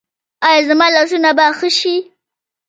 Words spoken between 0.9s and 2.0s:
لاسونه به ښه شي؟